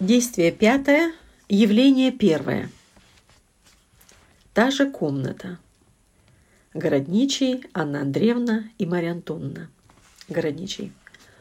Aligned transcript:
Действие 0.00 0.52
пятое. 0.52 1.12
Явление 1.48 2.12
первое. 2.12 2.70
Та 4.54 4.70
же 4.70 4.88
комната. 4.88 5.58
Городничий, 6.72 7.64
Анна 7.74 8.02
Андреевна 8.02 8.70
и 8.78 8.86
Марья 8.86 9.10
Антоновна. 9.10 9.68
Городничий. 10.28 10.92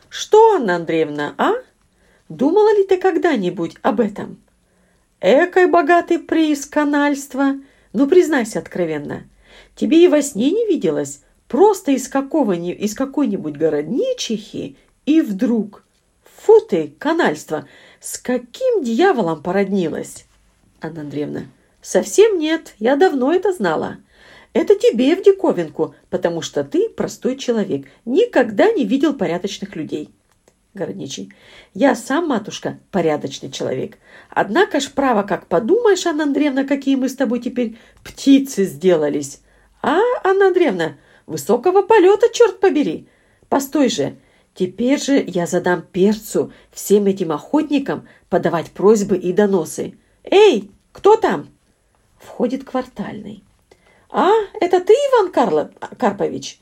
Что, 0.09 0.55
Анна 0.55 0.77
Андреевна, 0.77 1.35
а? 1.37 1.51
Думала 2.29 2.75
ли 2.75 2.87
ты 2.87 2.97
когда-нибудь 2.97 3.75
об 3.83 3.99
этом? 3.99 4.41
Экой 5.21 5.67
богатый 5.67 6.17
приз 6.17 6.65
канальства. 6.65 7.59
Ну, 7.93 8.07
признайся 8.07 8.57
откровенно. 8.57 9.29
Тебе 9.75 10.03
и 10.03 10.07
во 10.07 10.23
сне 10.23 10.49
не 10.49 10.65
виделось? 10.65 11.21
Просто 11.47 11.91
из, 11.91 12.07
какого 12.07 12.53
из 12.53 12.95
какой-нибудь 12.95 13.55
городничихи 13.55 14.77
и 15.05 15.21
вдруг... 15.21 15.83
Фу 16.47 16.61
ты, 16.61 16.95
канальство! 16.97 17.67
С 17.99 18.17
каким 18.17 18.81
дьяволом 18.81 19.43
породнилась? 19.43 20.25
Анна 20.79 21.01
Андреевна. 21.01 21.47
Совсем 21.81 22.39
нет, 22.39 22.73
я 22.79 22.95
давно 22.95 23.33
это 23.33 23.51
знала. 23.51 23.97
Это 24.53 24.75
тебе 24.75 25.17
в 25.17 25.23
диковинку, 25.23 25.93
потому 26.09 26.41
что 26.41 26.63
ты 26.63 26.87
простой 26.87 27.35
человек, 27.35 27.87
никогда 28.05 28.71
не 28.71 28.85
видел 28.85 29.13
порядочных 29.13 29.75
людей. 29.75 30.09
Городничий. 30.73 31.33
Я 31.73 31.95
сам, 31.95 32.29
матушка, 32.29 32.79
порядочный 32.91 33.51
человек. 33.51 33.97
Однако 34.29 34.79
ж, 34.79 34.89
право, 34.89 35.23
как 35.23 35.47
подумаешь, 35.47 36.05
Анна 36.05 36.23
Андреевна, 36.23 36.63
какие 36.63 36.95
мы 36.95 37.09
с 37.09 37.15
тобой 37.17 37.41
теперь 37.41 37.77
птицы 38.05 38.63
сделались. 38.63 39.41
А, 39.81 39.99
Анна 40.23 40.47
Андреевна, 40.47 40.95
высокого 41.25 41.81
полета, 41.81 42.27
черт 42.31 42.61
побери. 42.61 43.09
Постой 43.49 43.89
же, 43.89 44.15
Теперь 44.57 44.99
же 44.99 45.23
я 45.27 45.45
задам 45.45 45.83
перцу 45.83 46.51
всем 46.71 47.05
этим 47.05 47.31
охотникам 47.31 48.07
подавать 48.27 48.71
просьбы 48.71 49.15
и 49.15 49.31
доносы. 49.31 49.99
«Эй, 50.23 50.71
кто 50.91 51.15
там?» 51.15 51.49
Входит 52.17 52.63
квартальный. 52.63 53.43
«А, 54.09 54.31
это 54.59 54.81
ты, 54.81 54.93
Иван 54.93 55.31
Карло... 55.31 55.71
Карпович? 55.99 56.59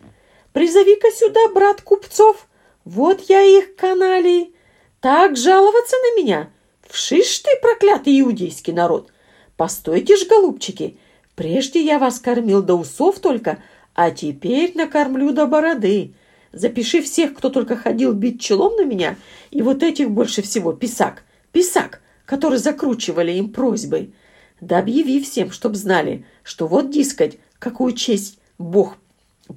Призови-ка 0.51 1.09
сюда, 1.11 1.47
брат 1.53 1.81
купцов. 1.81 2.49
Вот 2.83 3.21
я 3.29 3.41
их 3.43 3.77
канали. 3.77 4.53
Так 4.99 5.37
жаловаться 5.37 5.95
на 5.95 6.21
меня? 6.21 6.49
Вшишь 6.81 7.39
ты, 7.39 7.49
проклятый 7.61 8.19
иудейский 8.19 8.73
народ! 8.73 9.09
Постойте 9.55 10.17
ж, 10.17 10.27
голубчики, 10.27 10.97
прежде 11.35 11.81
я 11.81 11.97
вас 11.97 12.19
кормил 12.19 12.61
до 12.61 12.75
усов 12.75 13.19
только, 13.19 13.63
а 13.93 14.11
теперь 14.11 14.73
накормлю 14.75 15.31
до 15.31 15.45
бороды. 15.45 16.13
Запиши 16.55 17.01
всех, 17.01 17.33
кто 17.33 17.49
только 17.49 17.75
ходил 17.75 18.13
бить 18.13 18.39
челом 18.39 18.77
на 18.77 18.85
меня, 18.85 19.17
и 19.51 19.61
вот 19.61 19.83
этих 19.83 20.09
больше 20.09 20.41
всего, 20.41 20.71
писак, 20.71 21.23
писак, 21.51 22.01
который 22.25 22.59
закручивали 22.59 23.33
им 23.33 23.51
просьбой. 23.51 24.13
Да 24.61 24.79
объяви 24.79 25.21
всем, 25.21 25.51
чтоб 25.51 25.75
знали, 25.75 26.25
что 26.43 26.65
вот, 26.67 26.89
дискать, 26.91 27.39
какую 27.59 27.91
честь 27.91 28.39
Бог 28.57 28.95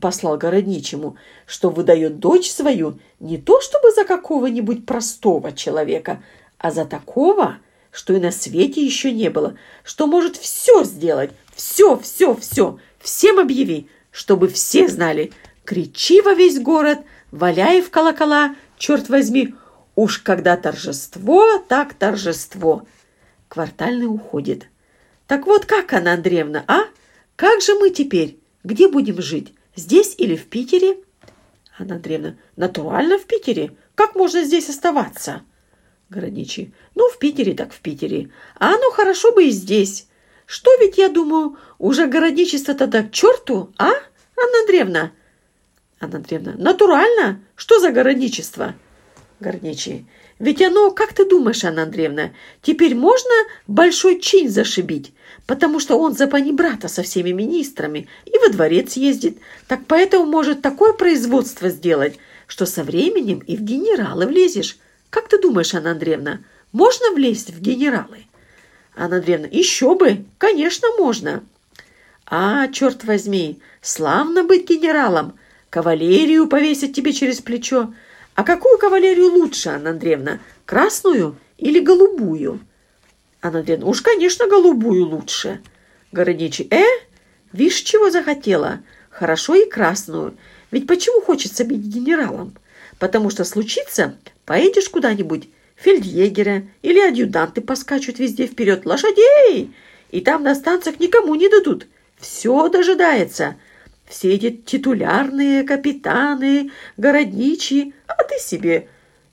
послал 0.01 0.37
городничему, 0.39 1.17
что 1.47 1.71
выдает 1.71 2.19
дочь 2.19 2.51
свою 2.51 2.99
не 3.21 3.39
то 3.39 3.61
чтобы 3.61 3.93
за 3.93 4.05
какого-нибудь 4.05 4.85
простого 4.85 5.53
человека, 5.53 6.21
а 6.59 6.73
за 6.73 6.85
такого, 6.85 7.59
что 7.93 8.13
и 8.13 8.19
на 8.19 8.33
свете 8.33 8.85
еще 8.85 9.13
не 9.13 9.31
было, 9.31 9.57
что 9.85 10.09
может 10.09 10.37
все 10.37 10.83
сделать, 10.83 11.31
все, 11.55 11.97
все, 11.97 12.35
все, 12.35 12.81
всем 12.99 13.39
объяви, 13.39 13.89
чтобы 14.11 14.49
все 14.49 14.89
знали, 14.89 15.33
Кричи 15.69 16.23
во 16.23 16.33
весь 16.33 16.59
город, 16.59 17.01
валяй 17.31 17.83
в 17.83 17.91
колокола, 17.91 18.57
черт 18.79 19.11
возьми, 19.11 19.55
уж 19.97 20.19
когда 20.19 20.57
торжество, 20.57 21.59
так 21.69 21.93
торжество. 21.93 22.87
Квартальный 23.49 24.07
уходит. 24.07 24.69
Так 25.27 25.45
вот 25.45 25.67
как, 25.67 25.93
Анна 25.93 26.15
Андреевна, 26.15 26.65
а? 26.69 26.85
Как 27.37 27.61
же 27.61 27.75
мы 27.75 27.91
теперь? 27.91 28.39
Где 28.65 28.89
будем 28.89 29.21
жить? 29.21 29.53
Здесь 29.77 30.15
или 30.17 30.37
в 30.37 30.47
Питере? 30.47 30.97
Анна 31.79 31.97
Андреевна, 31.97 32.39
натурально 32.57 33.19
в 33.19 33.27
Питере. 33.27 33.77
Как 33.95 34.15
можно 34.15 34.45
здесь 34.45 34.71
оставаться? 34.71 35.43
Городничий, 36.09 36.73
ну, 36.95 37.11
в 37.11 37.19
Питере 37.19 37.53
так 37.53 37.75
в 37.75 37.81
Питере. 37.81 38.31
А 38.59 38.71
ну, 38.71 38.91
хорошо 38.91 39.33
бы 39.33 39.45
и 39.45 39.51
здесь. 39.51 40.09
Что 40.47 40.71
ведь, 40.81 40.97
я 40.97 41.11
думаю, 41.11 41.59
уже 41.77 42.07
городничество-то 42.07 42.89
так 42.89 43.11
к 43.11 43.13
черту, 43.13 43.75
а, 43.77 43.89
Анна 43.89 44.61
Андреевна? 44.63 45.13
Анна 46.01 46.19
Андреевна. 46.19 46.55
Натурально? 46.57 47.41
Что 47.57 47.81
за 47.81 47.91
городничество? 47.91 48.75
Горничий. 49.41 50.07
Ведь 50.39 50.63
оно, 50.63 50.91
как 50.93 51.13
ты 51.13 51.25
думаешь, 51.25 51.65
Анна 51.65 51.83
Андреевна, 51.83 52.31
теперь 52.63 52.95
можно 52.95 53.31
большой 53.67 54.21
чин 54.21 54.49
зашибить, 54.49 55.13
потому 55.47 55.81
что 55.81 55.97
он 55.97 56.15
за 56.15 56.29
панибрата 56.29 56.89
со 56.89 57.03
всеми 57.03 57.31
министрами 57.31 58.09
и 58.25 58.39
во 58.39 58.49
дворец 58.49 58.95
ездит. 58.95 59.39
Так 59.67 59.81
поэтому 59.87 60.27
может 60.27 60.63
такое 60.63 60.93
производство 60.93 61.69
сделать, 61.69 62.19
что 62.47 62.67
со 62.67 62.85
временем 62.85 63.41
и 63.41 63.57
в 63.57 63.63
генералы 63.63 64.27
влезешь. 64.27 64.79
Как 65.11 65.29
ты 65.29 65.41
думаешь, 65.41 65.75
Анна 65.75 65.93
Андреевна, 65.93 66.41
можно 66.73 67.11
влезть 67.13 67.51
в 67.51 67.61
генералы? 67.61 68.27
Анна 68.97 69.17
Андреевна, 69.17 69.49
еще 69.51 69.97
бы, 69.97 70.25
конечно, 70.39 70.89
можно. 70.99 71.43
А, 72.27 72.69
черт 72.69 73.05
возьми, 73.05 73.61
славно 73.81 74.45
быть 74.45 74.69
генералом, 74.69 75.39
Кавалерию 75.71 76.49
повесить 76.49 76.95
тебе 76.95 77.13
через 77.13 77.41
плечо. 77.41 77.93
А 78.35 78.45
какую 78.45 78.79
кавалерию 78.79 79.33
лучше, 79.33 79.69
Анна 79.71 79.91
Андреевна? 79.91 80.41
Красную 80.65 81.37
или 81.59 81.81
голубую? 81.81 82.61
Анна 83.43 83.61
Андреевна, 83.61 83.87
уж, 83.87 84.01
конечно, 84.01 84.47
голубую 84.47 85.07
лучше. 85.07 85.61
Городничий, 86.11 86.69
э, 86.71 86.85
видишь, 87.53 87.83
чего 87.83 88.11
захотела? 88.11 88.81
Хорошо 89.11 89.55
и 89.55 89.69
красную. 89.69 90.37
Ведь 90.71 90.87
почему 90.87 91.21
хочется 91.21 91.65
быть 91.65 91.81
генералом? 91.81 92.55
Потому 92.99 93.31
что 93.31 93.45
случится, 93.45 94.17
поедешь 94.47 94.89
куда-нибудь, 94.89 95.49
фельдъегеря 95.77 96.67
или 96.83 96.99
адъютанты 96.99 97.61
поскачут 97.61 98.19
везде 98.19 98.47
вперед 98.47 98.87
лошадей, 98.87 99.75
и 100.11 100.21
там 100.21 100.43
на 100.43 100.55
станциях 100.55 100.99
никому 100.99 101.35
не 101.35 101.49
дадут. 101.49 101.87
Все 102.19 102.69
дожидается 102.69 103.57
все 104.09 104.35
эти 104.35 104.51
титулярные 104.51 105.65
капитаны, 105.65 106.71
городничьи, 106.97 107.95
а 108.07 108.25
ты 108.25 108.39
себе 108.39 108.89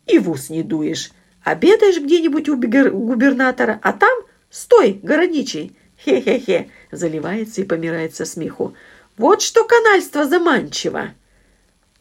и 0.05 0.19
в 0.19 0.29
ус 0.29 0.49
не 0.49 0.63
дуешь. 0.63 1.11
Обедаешь 1.43 2.01
где-нибудь 2.01 2.49
у 2.49 2.57
губернатора, 2.57 3.79
а 3.81 3.93
там 3.93 4.17
стой, 4.49 4.99
городничий. 5.01 5.75
Хе-хе-хе, 6.03 6.69
заливается 6.91 7.61
и 7.61 7.65
помирает 7.65 8.15
со 8.15 8.25
смеху. 8.25 8.75
Вот 9.17 9.41
что 9.41 9.63
канальство 9.63 10.25
заманчиво. 10.25 11.13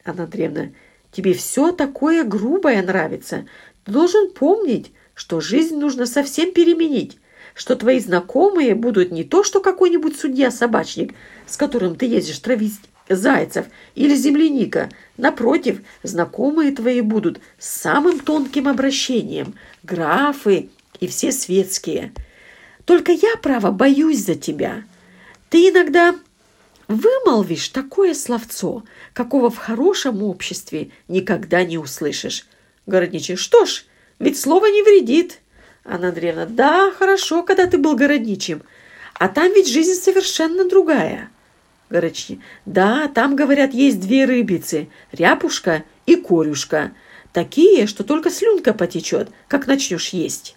Анна 0.05 0.25
Андреевна, 0.25 0.71
тебе 1.13 1.33
все 1.33 1.73
такое 1.73 2.25
грубое 2.25 2.83
нравится. 2.83 3.47
Ты 3.85 3.93
должен 3.93 4.31
помнить, 4.31 4.93
что 5.15 5.41
жизнь 5.41 5.77
нужно 5.77 6.07
совсем 6.07 6.53
переменить 6.53 7.19
что 7.55 7.77
твои 7.77 8.01
знакомые 8.01 8.75
будут 8.75 9.13
не 9.13 9.25
то, 9.25 9.45
что 9.45 9.61
какой-нибудь 9.61 10.19
судья-собачник, 10.19 11.15
с 11.47 11.57
которым 11.57 11.97
ты 11.97 12.07
ездишь 12.07 12.39
травить 12.41 12.75
зайцев 13.09 13.67
или 13.95 14.15
земляника. 14.15 14.91
Напротив, 15.17 15.81
знакомые 16.03 16.73
твои 16.73 17.01
будут 17.01 17.41
с 17.59 17.69
самым 17.69 18.21
тонким 18.21 18.69
обращением, 18.69 19.55
графы 19.83 20.71
и 21.01 21.07
все 21.07 21.33
светские. 21.33 22.13
Только 22.85 23.13
я, 23.13 23.37
право, 23.41 23.71
боюсь 23.71 24.25
за 24.25 24.35
тебя. 24.35 24.85
Ты 25.49 25.69
иногда 25.69 26.15
вымолвишь 26.89 27.69
такое 27.69 28.15
словцо, 28.15 28.85
какого 29.13 29.51
в 29.51 29.57
хорошем 29.57 30.23
обществе 30.23 30.91
никогда 31.09 31.65
не 31.65 31.79
услышишь. 31.79 32.47
Городничий, 32.87 33.37
что 33.37 33.65
ж, 33.65 33.85
ведь 34.19 34.39
слово 34.39 34.67
не 34.67 34.83
вредит. 34.83 35.41
Анна 35.85 36.09
Андреевна, 36.09 36.47
да, 36.47 36.91
хорошо, 36.93 37.43
когда 37.43 37.67
ты 37.67 37.77
был 37.77 37.95
городничим. 37.95 38.63
А 39.15 39.29
там 39.29 39.53
ведь 39.53 39.69
жизнь 39.69 40.01
совершенно 40.01 40.69
другая. 40.69 41.31
Городчий, 41.91 42.41
да, 42.65 43.09
там, 43.09 43.37
говорят, 43.37 43.75
есть 43.75 44.01
две 44.01 44.25
рыбицы, 44.25 44.89
ряпушка 45.13 45.85
и 46.07 46.17
корюшка. 46.17 46.93
Такие, 47.33 47.87
что 47.87 48.03
только 48.03 48.31
слюнка 48.31 48.73
потечет, 48.73 49.29
как 49.47 49.67
начнешь 49.67 50.09
есть. 50.09 50.57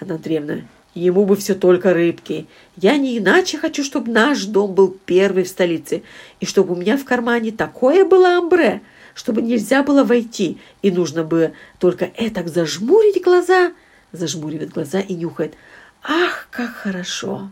Анна 0.00 0.16
Андреевна, 0.16 0.62
ему 0.94 1.24
бы 1.24 1.36
все 1.36 1.54
только 1.54 1.94
рыбки. 1.94 2.48
Я 2.76 2.96
не 2.96 3.18
иначе 3.18 3.58
хочу, 3.58 3.84
чтобы 3.84 4.10
наш 4.10 4.44
дом 4.44 4.74
был 4.74 4.96
первый 5.06 5.44
в 5.44 5.48
столице, 5.48 6.02
и 6.40 6.46
чтобы 6.46 6.74
у 6.74 6.76
меня 6.76 6.96
в 6.96 7.04
кармане 7.04 7.52
такое 7.52 8.04
было 8.04 8.36
амбре, 8.38 8.82
чтобы 9.14 9.40
нельзя 9.40 9.84
было 9.84 10.02
войти, 10.02 10.58
и 10.82 10.90
нужно 10.90 11.22
бы 11.22 11.52
только 11.78 12.10
этак 12.16 12.48
зажмурить 12.48 13.22
глаза— 13.22 13.72
зажмуривает 14.12 14.70
глаза 14.70 15.00
и 15.00 15.14
нюхает. 15.14 15.56
«Ах, 16.02 16.48
как 16.50 16.70
хорошо!» 16.70 17.50